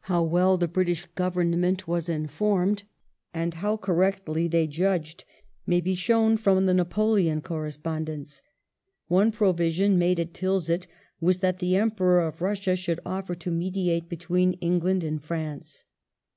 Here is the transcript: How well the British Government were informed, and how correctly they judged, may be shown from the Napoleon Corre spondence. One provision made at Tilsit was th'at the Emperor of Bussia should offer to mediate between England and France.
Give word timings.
How 0.00 0.24
well 0.24 0.56
the 0.58 0.66
British 0.66 1.06
Government 1.14 1.86
were 1.86 2.00
informed, 2.08 2.82
and 3.32 3.54
how 3.54 3.76
correctly 3.76 4.48
they 4.48 4.66
judged, 4.66 5.24
may 5.68 5.80
be 5.80 5.94
shown 5.94 6.36
from 6.36 6.66
the 6.66 6.74
Napoleon 6.74 7.40
Corre 7.40 7.70
spondence. 7.70 8.42
One 9.06 9.30
provision 9.30 9.98
made 10.00 10.18
at 10.18 10.34
Tilsit 10.34 10.88
was 11.20 11.36
th'at 11.38 11.58
the 11.58 11.76
Emperor 11.76 12.26
of 12.26 12.38
Bussia 12.40 12.76
should 12.76 12.98
offer 13.06 13.36
to 13.36 13.50
mediate 13.52 14.08
between 14.08 14.54
England 14.54 15.04
and 15.04 15.22
France. 15.22 15.84